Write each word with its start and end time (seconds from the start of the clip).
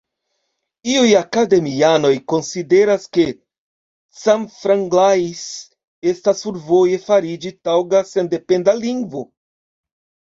Iuj 0.91 1.09
akademianoj 1.17 2.13
konsideras 2.31 3.03
ke 3.17 3.25
"Camfranglais" 4.21 5.43
estas 6.13 6.41
survoje 6.47 6.99
fariĝi 7.05 7.53
taŭga 7.69 8.01
sendependa 8.13 8.75
lingvo. 8.79 9.23